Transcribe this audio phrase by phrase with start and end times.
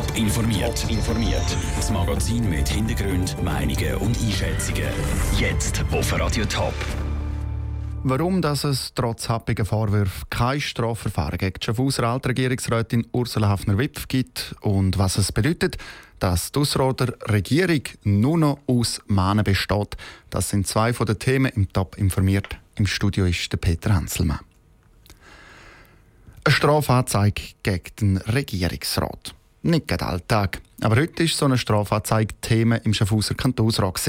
[0.00, 0.90] Top informiert.
[0.90, 1.44] informiert.
[1.76, 4.88] Das Magazin mit Hintergrund, Meinungen und Einschätzungen.
[5.38, 6.72] Jetzt auf Radio Top.
[8.04, 14.96] Warum dass es trotz happiger Vorwürfe kein Strafverfahren gegen Schaffhauser Altregierungsrätin Ursula Hafner-Wipf gibt und
[14.96, 15.76] was es bedeutet,
[16.18, 19.98] dass die Ausroder Regierung nur noch aus Mahnen besteht.
[20.30, 22.56] Das sind zwei von den Themen im Top informiert.
[22.76, 24.40] Im Studio ist der Peter Hanselmann.
[26.44, 29.34] Eine Strafanzeige gegen den Regierungsrat.
[29.62, 30.60] Nicht gerade Alltag.
[30.80, 34.00] Aber heute ist so eine Strafanzeige Thema im Schaffhauser Kantonsrat.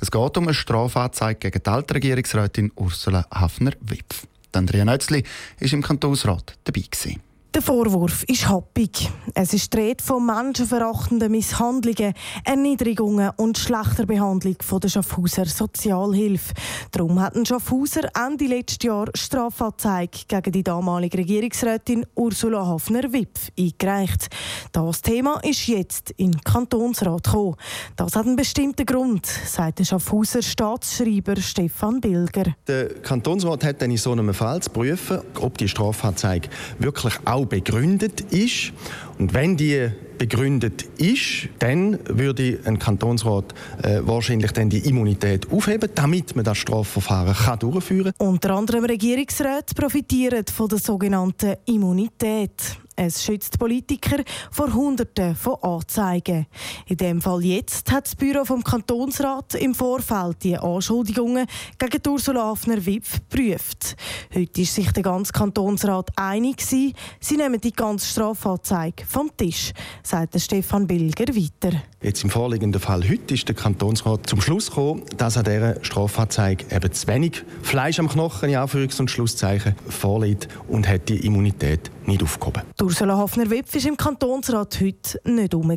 [0.00, 4.26] Es geht um eine Strafanzeige gegen die Altregierungsrätin Ursula Hafner-Wipf.
[4.52, 5.22] Andrea Nötzli
[5.60, 6.80] war im Kantonsrat dabei.
[6.90, 7.20] Gewesen.
[7.56, 9.10] Der Vorwurf ist happig.
[9.32, 12.12] Es ist die Rede von menschenverachtenden Misshandlungen,
[12.44, 16.52] Erniedrigungen und schlechter Behandlung von der Schaffhauser Sozialhilfe.
[16.92, 24.28] Darum hat ein Schaffhauser Ende letztes Jahr Strafanzeige gegen die damalige Regierungsrätin Ursula Hafner-Wipf eingereicht.
[24.72, 27.56] Das Thema ist jetzt in den Kantonsrat gekommen.
[27.96, 32.54] Das hat einen bestimmten Grund, sagt der Schaffhauser Staatsschreiber Stefan Bilger.
[32.66, 37.45] Der Kantonsrat hat dann in so einem Fall zu prüfen, ob die Strafanzeige wirklich auch
[37.46, 38.72] begründet ist.
[39.18, 45.90] Und wenn die begründet ist, dann würde ein Kantonsrat äh, wahrscheinlich dann die Immunität aufheben,
[45.94, 48.28] damit man das Strafverfahren kann durchführen kann.
[48.28, 52.78] Unter anderem Regierungsräte profitieren von der sogenannten Immunität.
[52.98, 56.46] Es schützt Politiker vor Hunderten von Anzeigen.
[56.86, 61.46] In dem Fall jetzt hat das Büro vom Kantonsrat im Vorfeld die Anschuldigungen
[61.78, 63.96] gegen Ursula Hafner-Wipf geprüft.
[64.34, 66.94] Heute ist sich der ganze Kantonsrat einig sie
[67.36, 69.72] nehmen die ganze Strafanzeige vom Tisch,
[70.02, 71.76] sagt Stefan Bilger weiter.
[72.00, 76.64] Jetzt im vorliegenden Fall heute ist der Kantonsrat zum Schluss gekommen, dass an dieser Strafanzeige
[76.74, 81.90] eben zu wenig Fleisch am Knochen in Anführungs- und Schlusszeichen vorliegt und hat die Immunität
[82.06, 82.62] nicht aufgehoben.
[82.80, 85.76] Ursula Hafner-Wipf war im Kantonsrat heute nicht herum.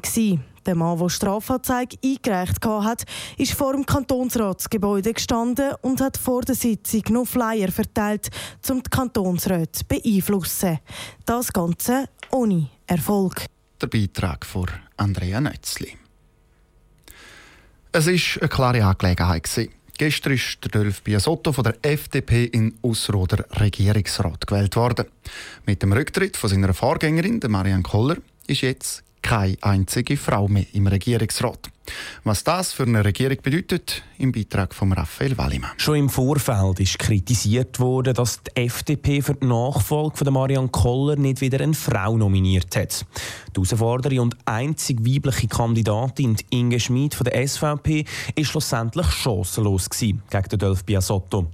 [0.66, 3.04] Der Mann, der Strafanzeige eingereicht hat,
[3.38, 8.30] ist vor dem Kantonsratsgebäude gestanden und hat vor der Sitzung noch Flyer verteilt,
[8.70, 10.80] um die Kantonsräte zu beeinflussen.
[11.26, 13.46] Das Ganze ohne Erfolg.
[13.82, 14.68] Der Beitrag von
[14.98, 15.98] Andrea Nötzli.
[17.92, 19.70] Es war eine klare Angelegenheit.
[20.00, 25.08] Gestern ist der Dolph Biasotto von der FDP in Ausroder Regierungsrat gewählt worden.
[25.66, 28.16] Mit dem Rücktritt von seiner Vorgängerin, der Marianne Koller,
[28.48, 31.70] ist jetzt keine einzige Frau mehr im Regierungsrat.
[32.24, 35.72] Was das für eine Regierung bedeutet, im Beitrag von Raphael Wallimann.
[35.78, 41.16] Schon im Vorfeld ist kritisiert worden, dass die FDP für die Nachfolge von Marianne Koller
[41.16, 43.06] nicht wieder eine Frau nominiert hat.
[43.56, 48.06] Die Herausforderin und einzig weibliche Kandidatin, Inge Schmid von der SVP,
[48.36, 51.48] ist schlussendlich chancenlos gegen Dolph Biasotto.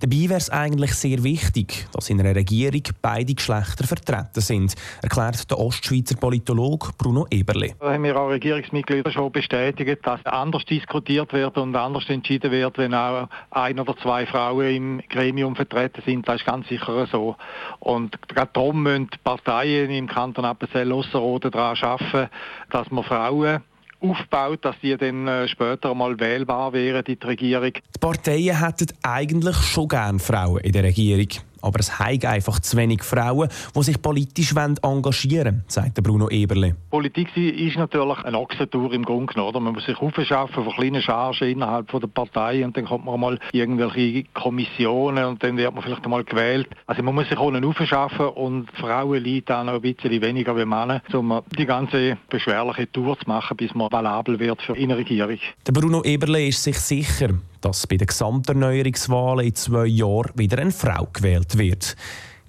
[0.00, 5.50] Dabei wäre es eigentlich sehr wichtig, dass in einer Regierung beide Geschlechter vertreten sind, erklärt
[5.50, 7.74] der Ostschweizer Politologe Bruno Eberle.
[7.78, 12.78] Da haben wir auch Regierungsmitglieder schon bestätigt, dass anders diskutiert wird und anders entschieden wird,
[12.78, 16.26] wenn auch ein oder zwei Frauen im Gremium vertreten sind.
[16.26, 17.36] Das ist ganz sicher so.
[17.78, 22.30] Und gerade darum müssen die Parteien im Kanton Appenzell-Ausserrhoden daran arbeiten,
[22.70, 23.60] dass man Frauen
[24.00, 27.72] aufbaut, dass die dann äh, später mal wählbar wären, die Regierung.
[27.72, 31.28] Die Parteien hätten eigentlich schon gerne Frauen in der Regierung.
[31.62, 36.76] Aber es haben einfach zu wenig Frauen, die sich politisch engagieren wollen, sagt Bruno Eberle.
[36.90, 39.64] Politik ist natürlich eine Ochsentour im Grunde genommen.
[39.64, 43.38] Man muss sich aufschaffen von kleinen Chargen innerhalb der Partei und dann kommt man mal
[43.52, 46.68] irgendwelche Kommissionen und dann wird man vielleicht einmal gewählt.
[46.86, 50.64] Also man muss sich auch aufschaffen und Frauen leiden auch noch ein bisschen weniger wie
[50.64, 55.38] Männer, um die ganze beschwerliche Tour zu machen, bis man valabel wird für eine Regierung.
[55.66, 60.70] Der Bruno Eberle ist sich sicher, dass bei den Gesamterneuerungswahlen in zwei Jahren wieder eine
[60.70, 61.96] Frau gewählt wird.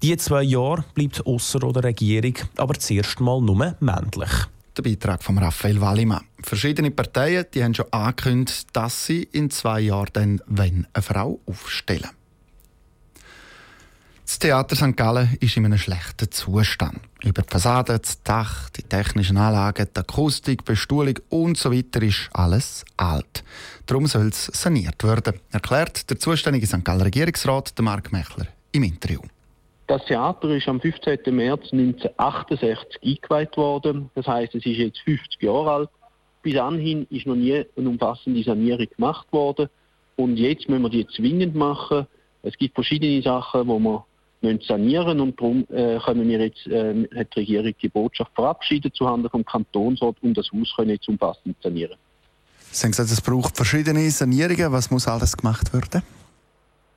[0.01, 4.31] Die zwei Jahre bleibt ausser oder Regierung aber zuerst mal nur männlich.
[4.77, 6.23] Der Beitrag von Raphael Wallimann.
[6.41, 11.39] Verschiedene Parteien die haben schon angekündigt, dass sie in zwei Jahren dann wenn eine Frau
[11.45, 12.09] aufstellen.
[14.31, 14.95] Das Theater St.
[14.95, 17.01] Gallen ist in einem schlechten Zustand.
[17.21, 22.01] Über die Fassade, das Dach, die technischen Anlagen, die Akustik, die Bestuhlung und so weiter
[22.01, 23.43] ist alles alt.
[23.87, 26.85] Darum soll es saniert werden, erklärt der zuständige St.
[26.85, 29.19] Gallen Regierungsrat Mark Mechler im Interview.
[29.87, 31.35] Das Theater ist am 15.
[31.35, 34.11] März 1968 eingeweiht worden.
[34.15, 35.89] Das heißt, es ist jetzt 50 Jahre alt.
[36.41, 39.67] Bis anhin ist noch nie eine umfassende Sanierung gemacht worden.
[40.15, 42.07] Und jetzt müssen wir die zwingend machen.
[42.43, 44.03] Es gibt verschiedene Sachen, wo man
[44.41, 48.95] müssen sanieren und darum äh, können wir jetzt, äh, hat die Regierung die Botschaft verabschiedet
[48.95, 51.97] zuhanden vom Kantonsrat, um das Haus können jetzt umfassend sanieren.
[52.71, 54.71] Sie haben gesagt, es braucht verschiedene Sanierungen.
[54.71, 56.03] Was muss alles gemacht werden?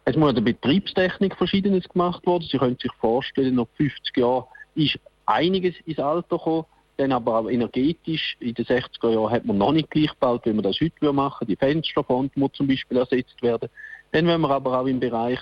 [0.04, 2.46] Es muss an der Betriebstechnik Verschiedenes gemacht werden.
[2.50, 4.44] Sie können sich vorstellen, nach 50 Jahren
[4.74, 6.64] ist einiges ins Alter gekommen.
[6.96, 8.36] dann aber auch energetisch.
[8.38, 11.48] In den 60er Jahren hat man noch nicht gleich gebaut, wie man das heute machen.
[11.48, 13.68] Die Fensterfront muss zum Beispiel ersetzt werden.
[14.12, 15.40] Dann wenn wir aber auch im Bereich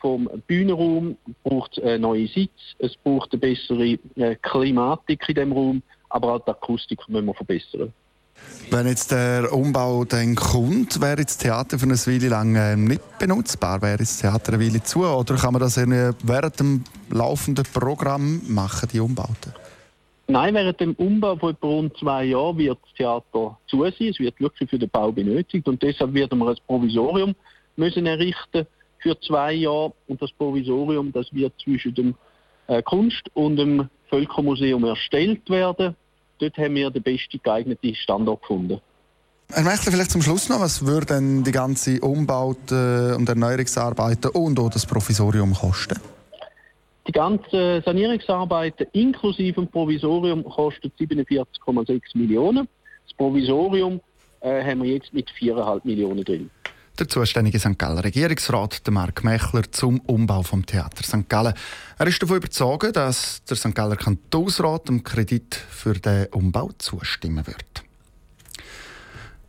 [0.00, 5.82] vom Bühnenraum braucht es neue Sitz, es braucht eine bessere äh, Klimatik in dem Raum,
[6.08, 7.92] aber auch die Akustik müssen wir verbessern.
[8.70, 13.18] Wenn jetzt der Umbau dann kommt, wäre das Theater für eine Weile lang äh, nicht
[13.18, 13.82] benutzbar?
[13.82, 15.04] Wäre das Theater eine Weile zu?
[15.04, 19.52] Oder kann man das während dem laufenden Programm machen, die Umbauten?
[20.28, 24.08] Nein, während dem Umbau von rund zwei Jahren wird das Theater zu sein.
[24.08, 27.34] Es wird wirklich für den Bau benötigt und deshalb werden wir ein Provisorium
[27.76, 28.66] müssen errichten
[29.00, 32.14] für zwei Jahre und das Provisorium, das wird zwischen dem
[32.66, 35.96] äh, Kunst- und dem Völkermuseum erstellt werden
[36.40, 38.80] dort haben wir den besten geeigneten Standort gefunden.
[39.52, 44.70] Herr Mechler, vielleicht zum Schluss noch, was würden die ganze Umbauten und Erneuerungsarbeiten und auch
[44.70, 45.98] das Provisorium kosten?
[47.08, 52.68] Die ganzen Sanierungsarbeiten inklusive dem Provisorium kosten 47,6 Millionen.
[53.08, 54.00] Das Provisorium
[54.40, 56.50] äh, haben wir jetzt mit 4,5 Millionen drin.
[56.98, 57.78] Der zuständige St.
[57.78, 61.28] Galler Regierungsrat, Marc Mechler, zum Umbau vom Theater St.
[61.28, 61.54] Gallen.
[61.98, 63.74] Er ist davon überzeugt, dass der St.
[63.74, 67.84] Galler Kantonsrat dem Kredit für den Umbau zustimmen wird.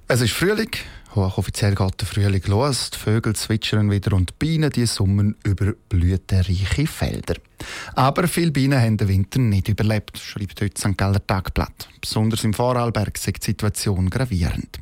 [0.07, 0.71] Es ist Frühling.
[1.15, 2.91] Hochoffiziell geht der Frühling los.
[2.91, 7.35] Die Vögel zwitschern wieder und die Bienen die summen über blütenreiche Felder.
[7.95, 10.97] Aber viele Bienen haben den Winter nicht überlebt, schreibt heute St.
[10.97, 11.89] Galler Tagblatt.
[11.99, 14.79] Besonders im Vorarlberg ist die Situation gravierend.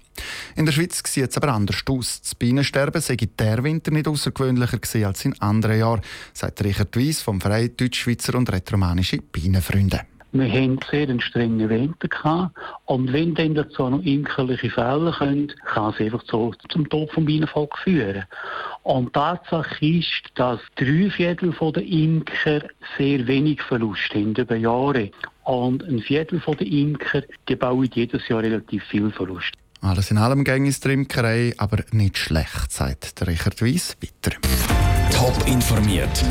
[0.56, 2.21] In der Schweiz sieht es aber anders aus.
[2.21, 6.01] Das Bienensterben sei der Winter nicht außergewöhnlicher als in anderen Jahren,
[6.33, 10.01] sagt Richard Weiss vom Verein Deutschschweizer und Retromanische Bienenfreunde.
[10.31, 12.56] Wir hatten sehr einen strengen Winter gehabt.
[12.86, 17.25] Und wenn dann dazu noch imkerliche Fälle kommen, kann es einfach so zum Tod vom
[17.25, 18.25] Bienenvolk führen.
[18.83, 22.62] Und Tatsache ist, dass drei Viertel der Imker
[22.98, 25.10] sehr wenig Verlust haben über Jahre.
[25.45, 29.54] Und ein Viertel der Imker, die bauen jedes Jahr relativ viel Verlust.
[29.81, 34.35] Alles in allem ging es der Imkerei, aber nicht schlecht, sagt Richard Weiss weiter.
[35.11, 36.23] Top informiert,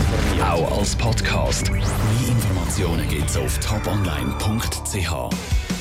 [0.42, 1.70] auch als Podcast.
[1.70, 1.82] Mehr
[2.28, 5.68] Informationen gibt es auf toponline.ch.